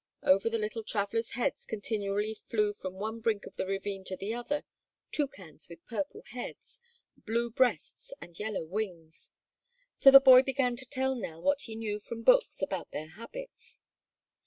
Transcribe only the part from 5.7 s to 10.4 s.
purple heads, blue breasts and yellow wings; so the